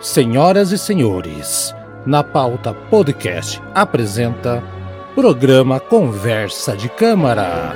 [0.00, 1.74] Senhoras e senhores,
[2.06, 4.62] na pauta podcast apresenta
[5.12, 7.74] programa Conversa de Câmara.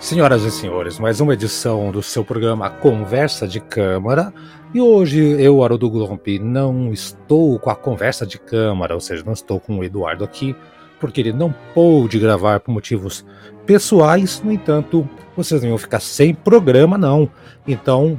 [0.00, 4.34] Senhoras e senhores, mais uma edição do seu programa Conversa de Câmara.
[4.74, 9.32] E hoje eu, Haroldo Glomp, não estou com a conversa de câmara, ou seja, não
[9.32, 10.56] estou com o Eduardo aqui,
[11.00, 13.24] porque ele não pôde gravar por motivos
[13.66, 14.40] pessoais.
[14.42, 17.30] No entanto, vocês não vão ficar sem programa, não.
[17.66, 18.18] Então,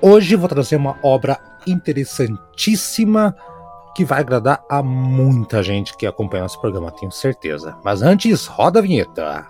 [0.00, 3.34] hoje vou trazer uma obra interessantíssima
[3.94, 7.76] que vai agradar a muita gente que acompanha esse programa, tenho certeza.
[7.84, 9.46] Mas antes, roda a vinheta.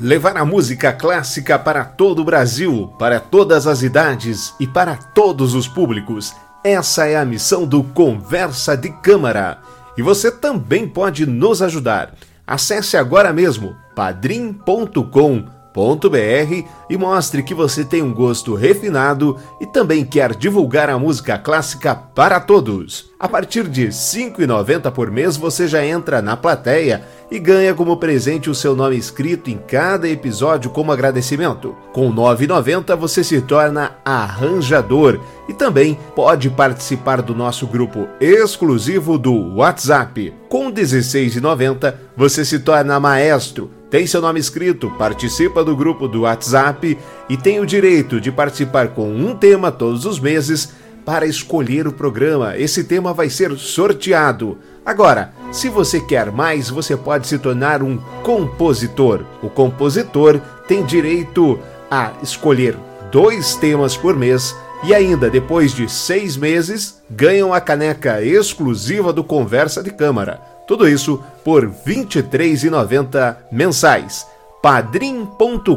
[0.00, 5.54] Levar a música clássica para todo o Brasil, para todas as idades e para todos
[5.54, 6.34] os públicos.
[6.64, 9.58] Essa é a missão do Conversa de Câmara.
[9.96, 12.14] E você também pode nos ajudar.
[12.46, 13.76] Acesse agora mesmo
[15.74, 21.36] padrim.com.br e mostre que você tem um gosto refinado e também quer divulgar a música
[21.36, 23.12] clássica para todos.
[23.18, 27.96] A partir de R$ 5,90 por mês você já entra na plateia e ganha como
[27.96, 31.74] presente o seu nome escrito em cada episódio como agradecimento.
[31.92, 39.18] Com R$ 9,90 você se torna arranjador e também pode participar do nosso grupo exclusivo
[39.18, 40.32] do WhatsApp.
[40.48, 46.22] Com R$ 16,90 você se torna maestro, tem seu nome escrito, participa do grupo do
[46.22, 50.70] WhatsApp e tem o direito de participar com um tema todos os meses
[51.04, 52.58] para escolher o programa.
[52.58, 54.58] Esse tema vai ser sorteado.
[54.84, 59.24] Agora, se você quer mais, você pode se tornar um compositor.
[59.40, 62.76] O compositor tem direito a escolher
[63.12, 69.22] dois temas por mês e ainda, depois de seis meses, ganham a caneca exclusiva do
[69.22, 70.53] Conversa de Câmara.
[70.66, 74.26] Tudo isso por R$ 23,90 mensais.
[74.62, 75.74] padrim.com.br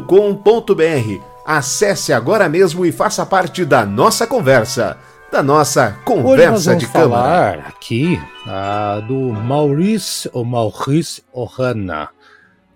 [1.44, 4.98] Acesse agora mesmo e faça parte da nossa conversa
[5.30, 7.08] da nossa conversa de câmara.
[7.08, 12.08] falar aqui uh, do Maurice ou Maurice Ohana,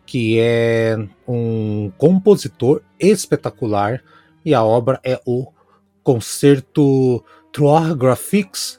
[0.04, 4.02] que é um compositor espetacular
[4.44, 5.46] e a obra é o
[6.02, 8.78] Concerto Trois Graphiques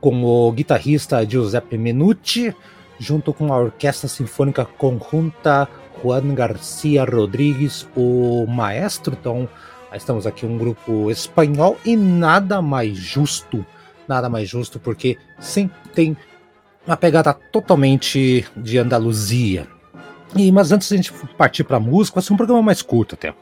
[0.00, 2.56] Com o guitarrista Giuseppe Menucci,
[3.00, 5.66] junto com a Orquestra Sinfônica Conjunta
[6.02, 9.16] Juan Garcia Rodrigues, o maestro.
[9.18, 9.48] Então,
[9.94, 13.64] estamos aqui um grupo espanhol e nada mais justo,
[14.06, 16.16] nada mais justo, porque sempre tem
[16.86, 19.66] uma pegada totalmente de Andaluzia.
[20.36, 22.82] E, mas antes de a gente partir para a música, vai ser um programa mais
[22.82, 23.34] curto até.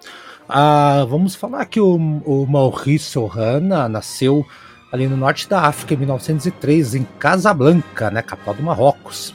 [0.49, 4.47] Ah, vamos falar que o, o Maurício Rana nasceu
[4.91, 9.35] ali no norte da África em 1903, em Casablanca, né, capital do Marrocos.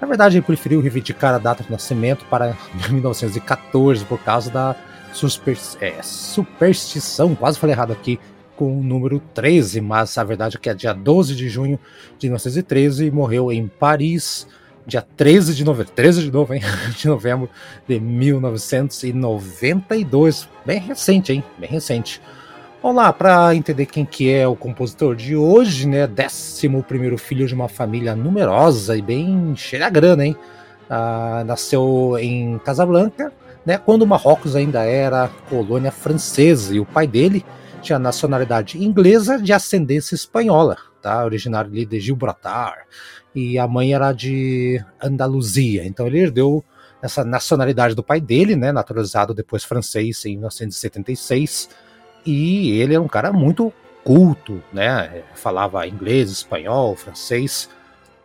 [0.00, 2.56] Na verdade, ele preferiu reivindicar a data de nascimento para
[2.90, 4.76] 1914 por causa da
[5.12, 8.20] super, é, superstição, quase falei errado aqui,
[8.56, 11.78] com o número 13, mas a verdade é que é dia 12 de junho
[12.18, 14.48] de 1913 e morreu em Paris,
[14.84, 17.48] dia 13 de novembro, 13 de novembro, de novembro
[17.86, 20.48] de 1992.
[20.66, 21.44] Bem recente, hein?
[21.56, 22.20] Bem recente.
[22.80, 26.06] Vamos lá, para entender quem que é o compositor de hoje, né?
[26.06, 30.36] Décimo primeiro filho de uma família numerosa e bem cheia de grana, hein?
[30.88, 33.32] Ah, nasceu em Casablanca,
[33.66, 33.78] né?
[33.78, 37.44] Quando Marrocos ainda era colônia francesa e o pai dele
[37.82, 41.24] tinha nacionalidade inglesa de ascendência espanhola, tá?
[41.24, 42.86] Originário de Gibraltar.
[43.34, 45.84] E a mãe era de Andaluzia.
[45.84, 46.64] Então ele herdeu
[47.02, 48.70] essa nacionalidade do pai dele, né?
[48.70, 51.87] Naturalizado depois francês em 1976.
[52.24, 53.72] E ele era um cara muito
[54.04, 55.22] culto, né?
[55.34, 57.68] Falava inglês, espanhol, francês.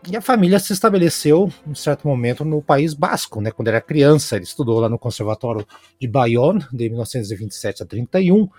[0.10, 3.52] E a família se estabeleceu, em certo momento, no País Basco, né?
[3.52, 5.66] Quando era criança, ele estudou lá no Conservatório
[6.00, 8.50] de Bayonne, de 1927 a 31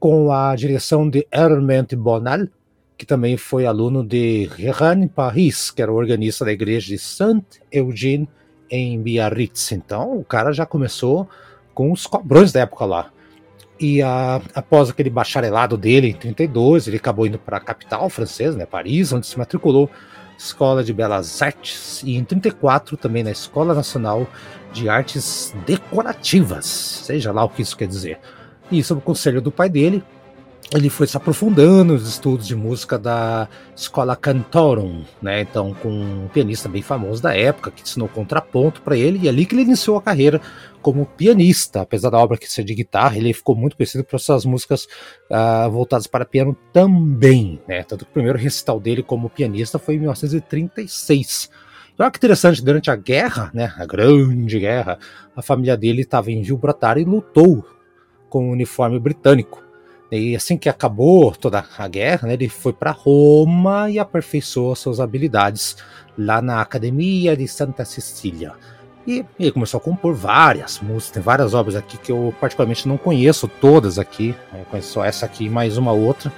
[0.00, 2.48] com a direção de Hermant Bonal,
[2.96, 8.28] que também foi aluno de Rehan Paris, que era organista da igreja de Saint-Eugène
[8.70, 9.72] em Biarritz.
[9.72, 11.28] Então o cara já começou
[11.74, 13.12] com os cobrões da época lá.
[13.80, 18.58] E a, após aquele bacharelado dele em 32, ele acabou indo para a capital francesa,
[18.58, 19.90] né, Paris, onde se matriculou
[20.36, 24.26] Escola de Belas Artes e em 34 também na Escola Nacional
[24.72, 28.18] de Artes Decorativas, seja lá o que isso quer dizer.
[28.70, 30.02] E sob o conselho do pai dele,
[30.72, 35.40] ele foi se aprofundando nos estudos de música da Escola Cantorum, né?
[35.40, 39.30] Então, com um pianista bem famoso da época que ensinou contraponto para ele, e é
[39.30, 40.40] ali que ele iniciou a carreira
[40.80, 41.80] como pianista.
[41.80, 44.86] Apesar da obra ser de guitarra, ele ficou muito conhecido por suas músicas
[45.28, 47.82] uh, voltadas para piano também, né?
[47.82, 51.50] Tanto que o primeiro recital dele como pianista foi em 1936.
[51.94, 54.98] Então, olha que interessante, durante a guerra, né, a grande guerra,
[55.34, 57.64] a família dele estava em Gibraltar e lutou
[58.28, 59.69] com o uniforme britânico.
[60.10, 64.98] E assim que acabou toda a guerra, né, ele foi para Roma e aperfeiçoou suas
[64.98, 65.76] habilidades
[66.18, 68.54] lá na Academia de Santa Cecília.
[69.06, 72.98] E ele começou a compor várias músicas, tem várias obras aqui que eu particularmente não
[72.98, 76.32] conheço todas aqui, né, conheço só essa aqui e mais uma outra.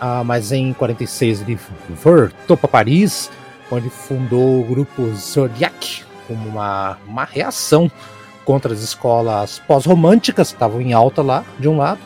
[0.00, 1.58] Ah, mas em 46 ele
[1.88, 3.30] voltou para Paris,
[3.70, 7.90] onde fundou o grupo Zodiac, como uma, uma reação
[8.44, 11.98] contra as escolas pós-românticas que estavam em alta lá, de um lado,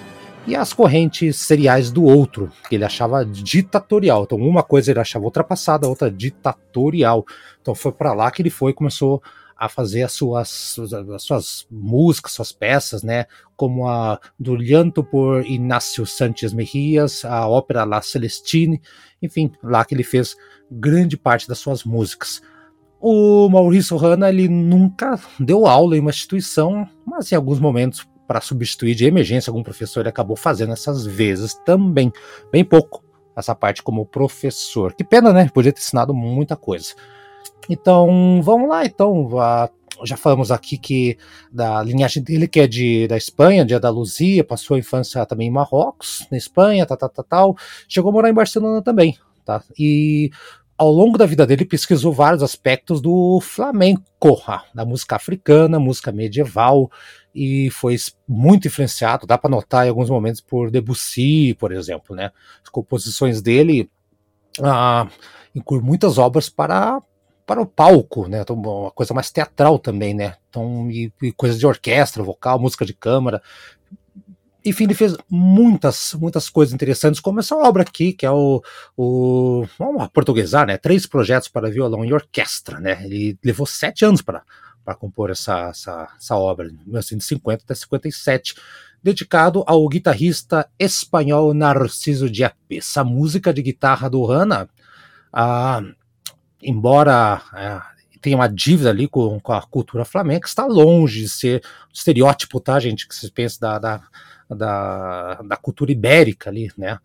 [0.47, 4.25] e as correntes seriais do outro, que ele achava ditatorial.
[4.25, 7.25] Então, uma coisa ele achava ultrapassada, outra ditatorial.
[7.61, 9.23] Então, foi para lá que ele foi e começou
[9.57, 10.77] a fazer as suas,
[11.15, 13.27] as suas músicas, suas peças, né?
[13.55, 18.83] Como a do Llanto por Inácio Sanches Mejias, a ópera La Celestine,
[19.23, 20.37] enfim, lá que ele fez
[20.69, 22.43] grande parte das suas músicas.
[23.01, 28.41] O Maurício Hanna ele nunca deu aula em uma instituição, mas em alguns momentos para
[28.41, 32.13] substituir de emergência algum professor, ele acabou fazendo essas vezes também.
[32.51, 33.03] Bem pouco
[33.37, 34.95] essa parte como professor.
[34.95, 35.49] Que pena, né?
[35.53, 36.95] Podia ter ensinado muita coisa.
[37.69, 39.29] Então, vamos lá, então.
[40.05, 41.17] já falamos aqui que
[41.51, 45.51] da linhagem dele, que é de, da Espanha, de Andaluzia, passou a infância também em
[45.51, 47.57] Marrocos, na Espanha, tal, tal, tal, tal.
[47.89, 49.63] Chegou a morar em Barcelona também, tá?
[49.79, 50.31] E
[50.77, 54.03] ao longo da vida dele pesquisou vários aspectos do flamenco,
[54.75, 56.91] da música africana, música medieval,
[57.35, 57.97] e foi
[58.29, 62.31] muito influenciado, dá para notar em alguns momentos por Debussy, por exemplo, né?
[62.63, 63.91] As composições dele
[64.63, 65.09] ah,
[65.55, 67.01] incluem muitas obras para
[67.45, 68.41] para o palco, né?
[68.41, 70.37] Então, uma coisa mais teatral também, né?
[70.49, 73.43] Então, e, e coisas de orquestra, vocal, música de câmara.
[74.65, 78.63] Enfim, ele fez muitas, muitas coisas interessantes, como essa obra aqui, que é o,
[78.97, 80.77] o vamos portuguesar, né?
[80.77, 83.05] Três projetos para violão e orquestra, né?
[83.05, 84.43] Ele levou sete anos para
[84.85, 88.57] para compor essa, essa, essa obra, de 1950 até 57,
[89.03, 92.57] dedicado ao guitarrista espanhol Narciso Diep.
[92.71, 94.69] Essa música de guitarra do Hanna,
[95.33, 95.81] ah,
[96.63, 101.63] embora ah, tenha uma dívida ali com, com, a cultura flamenca, está longe de ser
[101.89, 104.03] um estereótipo, tá, gente, que se pensa da, da,
[104.55, 106.99] da, da cultura ibérica ali, né?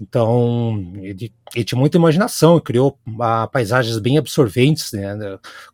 [0.00, 5.16] Então, ele, ele, tinha muita imaginação, criou ah, paisagens bem absorventes, né,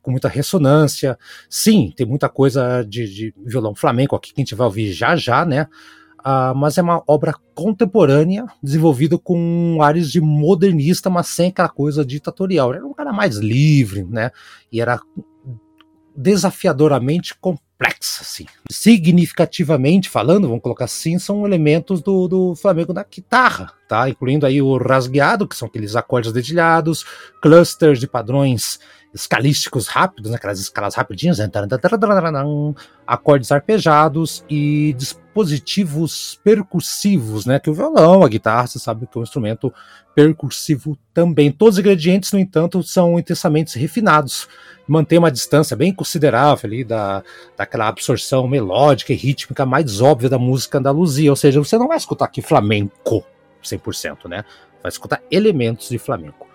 [0.03, 1.19] com muita ressonância.
[1.49, 5.17] Sim, tem muita coisa de, de, violão flamenco aqui que a gente vai ouvir já
[5.17, 5.67] já, né?
[6.23, 12.05] Ah, mas é uma obra contemporânea, desenvolvida com áreas de modernista, mas sem aquela coisa
[12.05, 12.75] ditatorial.
[12.75, 14.31] Era um cara mais livre, né?
[14.71, 15.01] E era
[16.15, 17.35] desafiadoramente
[17.81, 18.47] complexa, assim.
[18.71, 24.09] Significativamente falando, vamos colocar assim, são elementos do, do Flamengo na guitarra, tá?
[24.09, 27.05] Incluindo aí o rasgueado, que são aqueles acordes dedilhados,
[27.41, 28.79] clusters de padrões
[29.13, 30.37] escalísticos rápidos, né?
[30.37, 31.51] aquelas escalas rapidinhas, né?
[33.07, 37.59] acordes arpejados e dispositivos percussivos, né?
[37.59, 39.73] Que o violão, a guitarra, você sabe que é um instrumento
[40.15, 41.51] percussivo também.
[41.51, 44.49] Todos os ingredientes, no entanto, são intensamente refinados
[44.91, 47.23] mantém uma distância bem considerável ali da,
[47.57, 51.31] daquela absorção melódica e rítmica mais óbvia da música andaluzia.
[51.31, 53.25] Ou seja, você não vai escutar aqui flamenco
[53.63, 54.45] 100%, né?
[54.83, 56.50] Vai escutar elementos de flamenco.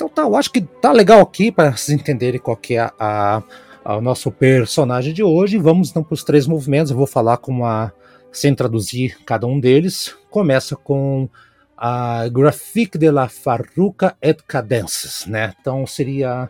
[0.00, 3.42] Então tá, eu acho que tá legal aqui para vocês entenderem qual que é a,
[3.84, 5.58] a, nosso personagem de hoje.
[5.58, 6.90] Vamos então para os três movimentos.
[6.90, 7.92] Eu vou falar com uma
[8.32, 10.16] sem traduzir cada um deles.
[10.30, 11.28] Começa com
[11.76, 15.52] a Graphique de la Farruca et Cadences, né?
[15.60, 16.48] Então seria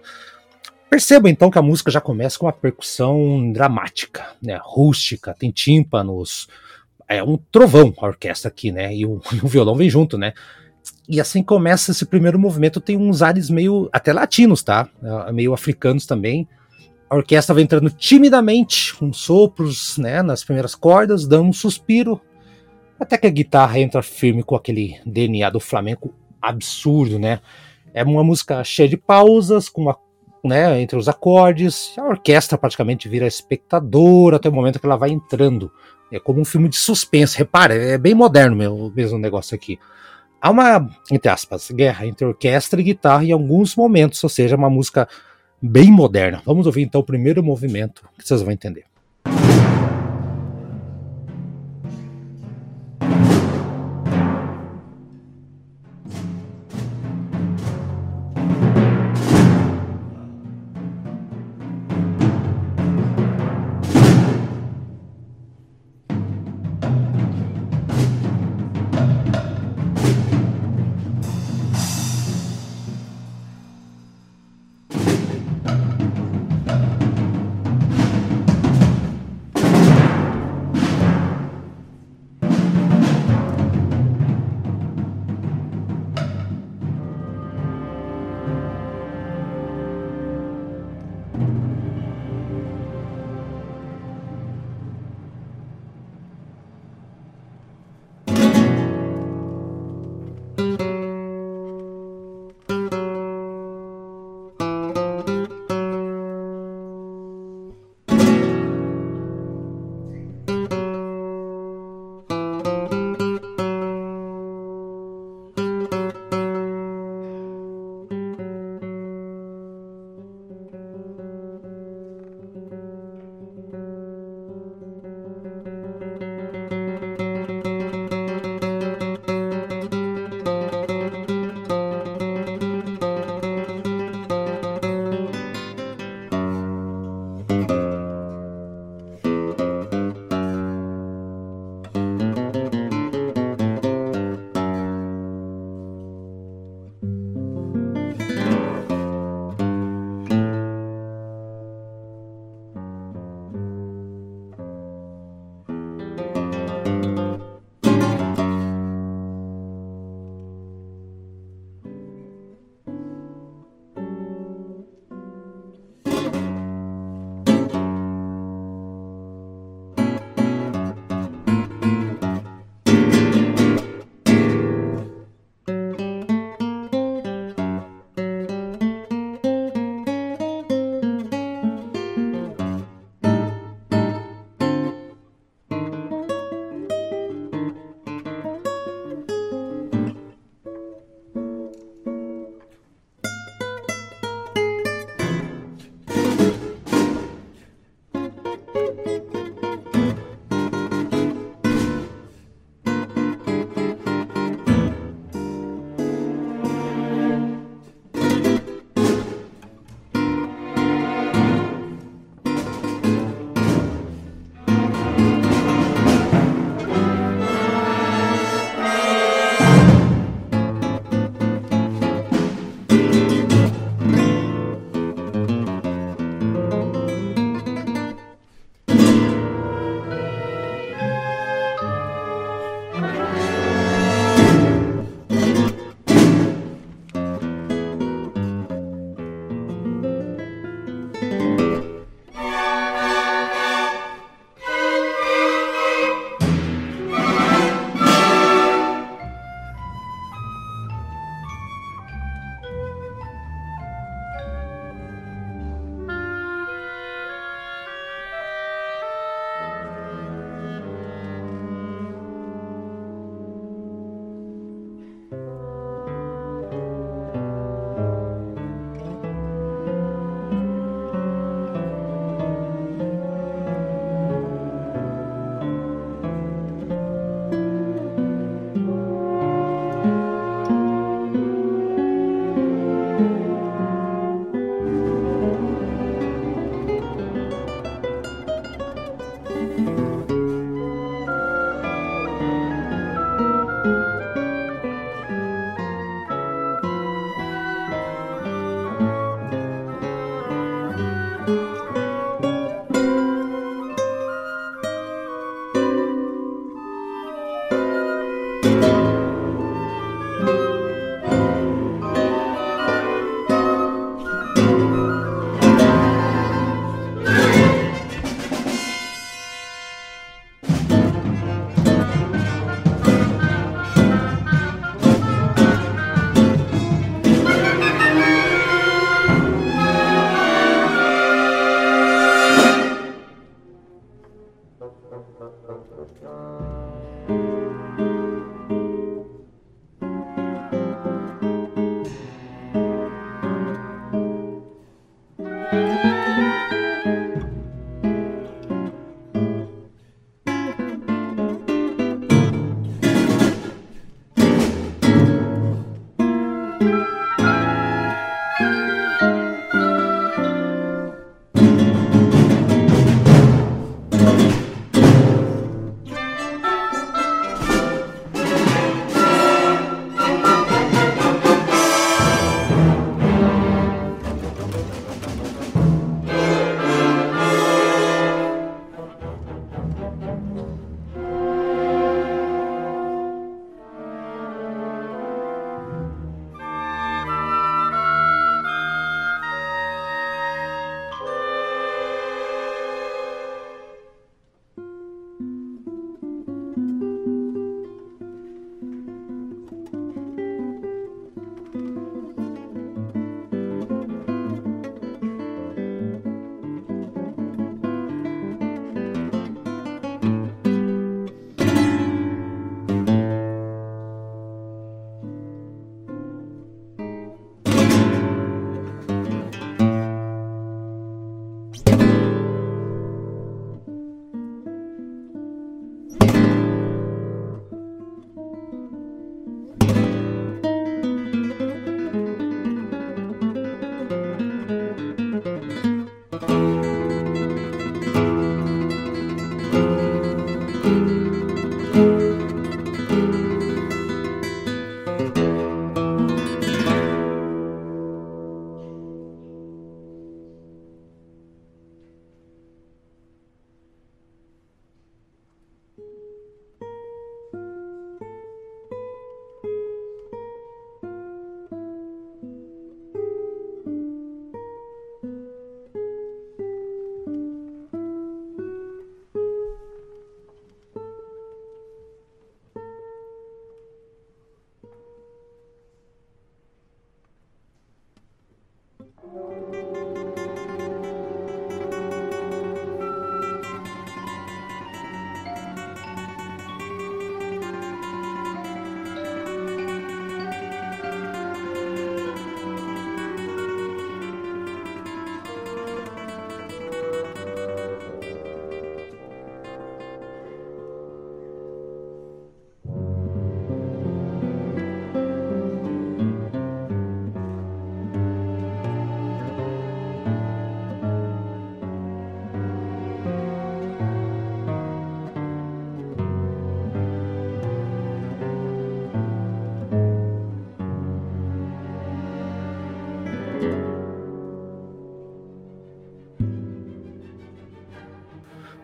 [0.89, 6.49] Perceba então que a música já começa com uma percussão dramática, né, rústica, tem tímpanos,
[7.09, 10.35] é um trovão a orquestra aqui, né, e o, e o violão vem junto, né.
[11.09, 14.89] E assim começa esse primeiro movimento, tem uns ares meio até latinos, tá?
[15.03, 16.49] É, meio africanos também.
[17.09, 22.21] A orquestra vai entrando timidamente, com sopros, né, nas primeiras cordas, dando um suspiro,
[22.99, 27.41] até que a guitarra entra firme com aquele DNA do flamenco absurdo, né?
[27.93, 29.97] É uma música cheia de pausas, com uma
[30.43, 35.11] né, entre os acordes, a orquestra praticamente vira espectador até o momento que ela vai
[35.11, 35.71] entrando.
[36.11, 39.79] É como um filme de suspense, repara, é bem moderno mesmo, mesmo o negócio aqui.
[40.41, 44.71] Há uma, entre aspas, guerra entre orquestra e guitarra em alguns momentos, ou seja, uma
[44.71, 45.09] música
[45.61, 46.43] bem moderna.
[46.45, 48.90] Vamos ouvir então o primeiro movimento que vocês vão entender.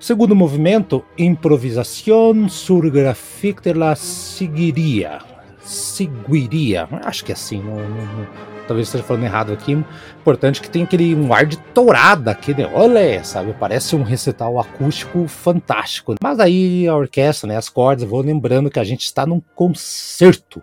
[0.07, 5.19] Segundo movimento, improvisação sur graphique de la seguiria.
[5.59, 6.89] Seguiria.
[7.03, 8.29] Acho que é assim, não, não,
[8.69, 9.73] talvez esteja falando errado aqui.
[10.21, 13.53] Importante que tem aquele um ar de tourada, aquele olé, sabe?
[13.59, 16.15] Parece um recital acústico fantástico.
[16.23, 20.63] Mas aí a orquestra, né, as cordas, vou lembrando que a gente está num concerto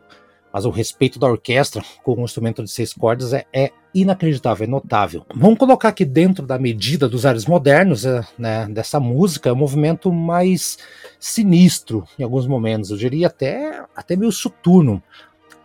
[0.53, 4.69] mas o respeito da orquestra com o instrumento de seis cordas é, é inacreditável, é
[4.69, 5.25] notável.
[5.33, 9.55] Vamos colocar aqui dentro da medida dos ares modernos é, né, dessa música, é um
[9.55, 10.77] movimento mais
[11.19, 15.01] sinistro em alguns momentos, eu diria até, até meio soturno.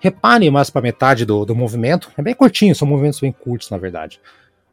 [0.01, 3.77] Reparem mais para metade do, do movimento, é bem curtinho, são movimentos bem curtos, na
[3.77, 4.19] verdade.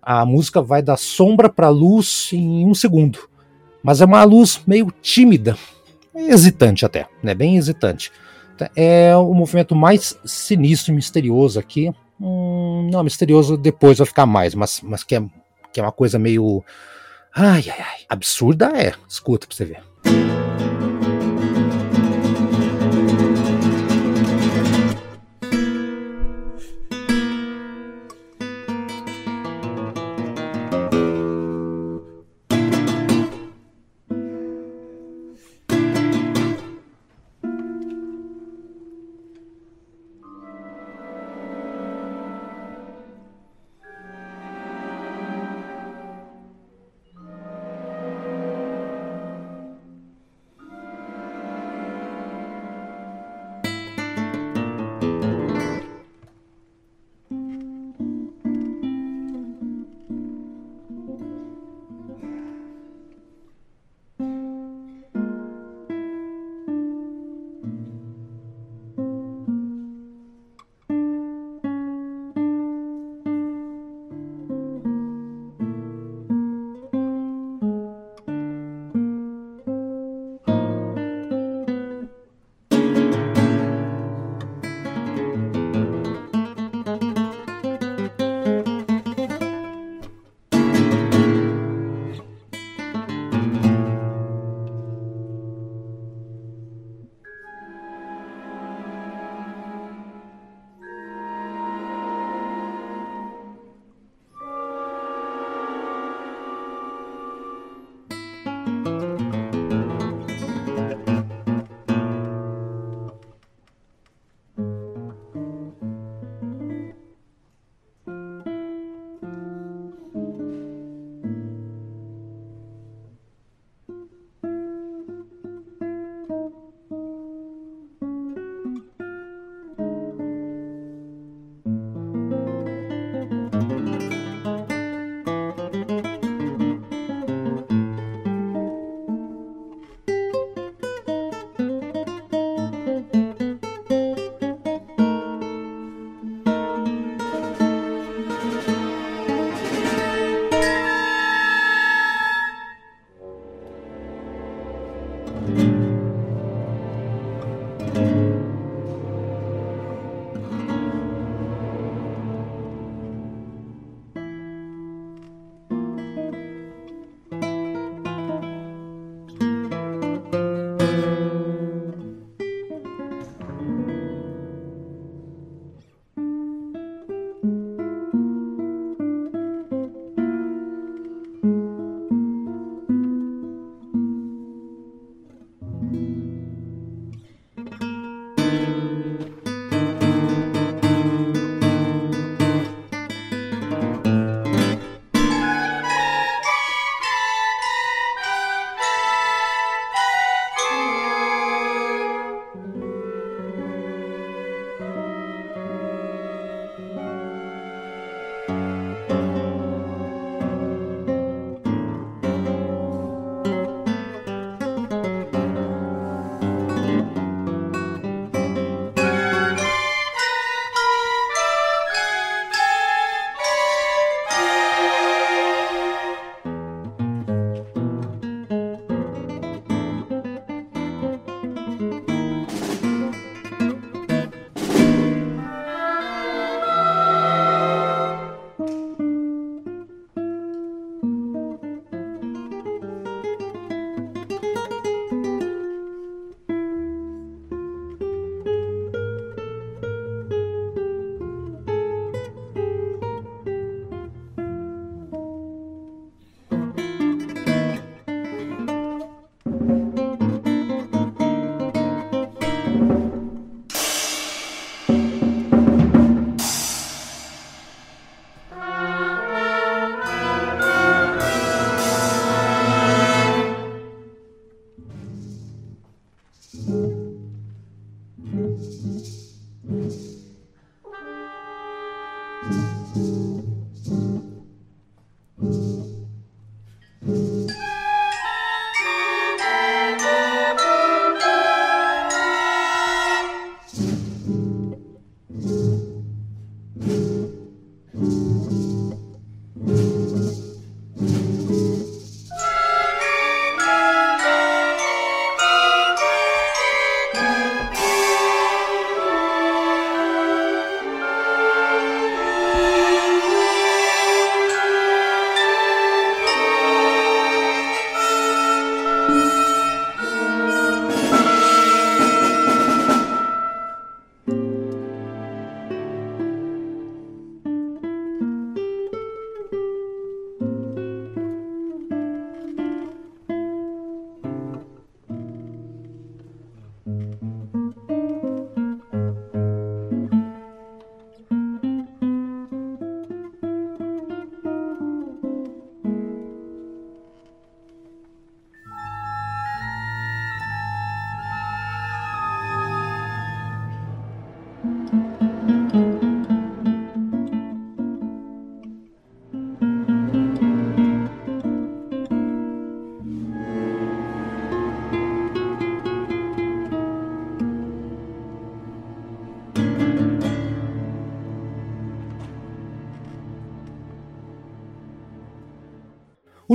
[0.02, 3.28] A música vai da sombra para a luz em um segundo,
[3.84, 5.58] mas é uma luz meio tímida,
[6.16, 8.12] hesitante até, né, bem hesitante
[8.76, 11.92] é o movimento mais sinistro e misterioso aqui.
[12.20, 15.24] Hum, não, misterioso depois vai ficar mais, mas, mas que, é,
[15.74, 16.64] que é uma coisa meio.
[17.36, 18.00] Ai, ai, ai.
[18.08, 18.94] Absurda é.
[19.08, 20.45] Escuta pra você ver.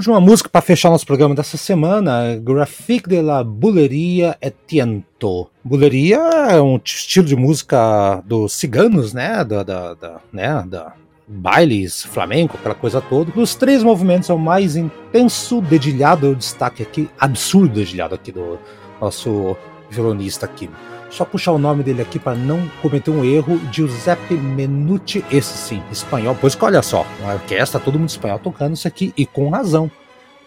[0.01, 5.51] Última música para fechar nosso programa dessa semana, Graphique de la Buleria et Tiento.
[5.63, 6.17] Buleria
[6.49, 9.45] é um estilo de música dos ciganos, né?
[9.45, 10.65] Da, da, da, né?
[10.67, 10.95] da
[11.29, 13.31] bailes, flamenco, aquela coisa toda.
[13.39, 18.59] Os três movimentos é o mais intenso dedilhado, eu destaque aqui, absurdo dedilhado aqui do
[18.99, 19.55] nosso
[19.91, 20.71] violonista aqui.
[21.11, 23.61] Só puxar o nome dele aqui para não cometer um erro.
[23.73, 26.37] Giuseppe Menucci, esse sim, espanhol.
[26.41, 29.91] Pois que olha só, uma orquestra, todo mundo espanhol tocando isso aqui, e com razão,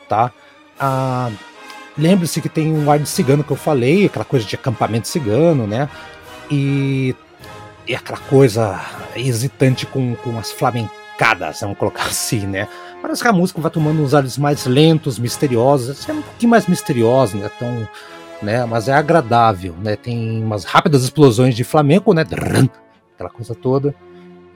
[0.07, 0.31] tá?
[0.79, 1.29] Ah,
[1.97, 5.67] Lembre-se que tem um ar de cigano que eu falei, aquela coisa de acampamento cigano,
[5.67, 5.87] né?
[6.49, 7.15] E,
[7.87, 8.79] e aquela coisa
[9.15, 12.67] hesitante com, com as flamencadas, vamos colocar assim, né?
[13.01, 16.67] Parece que a música vai tomando uns ares mais lentos, misteriosos, é um pouquinho mais
[16.67, 17.49] misteriosa, né?
[17.59, 17.87] Tão
[18.43, 18.65] né?
[18.65, 19.95] Mas é agradável, né?
[19.95, 22.23] Tem umas rápidas explosões de flamenco, né?
[23.15, 23.95] Aquela coisa toda.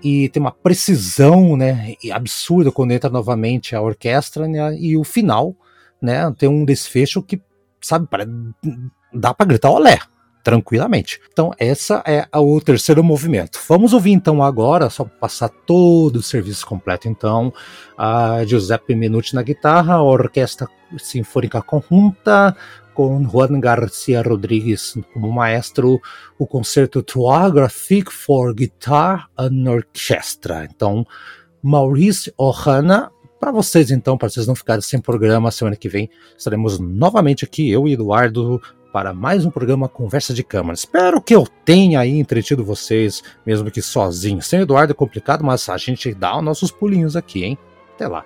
[0.04, 1.95] E tem uma precisão, né?
[2.12, 4.78] Absurda quando entra novamente a orquestra, né?
[4.78, 5.56] E o final,
[6.00, 6.32] né?
[6.38, 7.41] Tem um desfecho que,
[7.82, 8.08] sabe,
[9.12, 9.97] dá para gritar olé,
[10.43, 11.19] tranquilamente.
[11.32, 13.60] Então, essa é o terceiro movimento.
[13.67, 17.52] Vamos ouvir então agora, só passar todo o serviço completo, então,
[17.97, 22.56] a Giuseppe Minuti na guitarra, a Orquestra Sinfônica Conjunta,
[22.97, 26.01] com Juan Garcia Rodrigues como maestro,
[26.39, 30.67] o concerto Trois Graphique for Guitar and Orchestra.
[30.67, 31.05] Então,
[31.62, 36.79] Maurice Ohana, para vocês então, para vocês não ficarem sem programa, semana que vem estaremos
[36.79, 38.60] novamente aqui, eu e Eduardo,
[38.91, 40.73] para mais um programa Conversa de Câmara.
[40.73, 44.41] Espero que eu tenha aí entretido vocês, mesmo que sozinho.
[44.41, 47.60] Sem Eduardo é complicado, mas a gente dá os nossos pulinhos aqui, hein?
[47.93, 48.25] Até lá.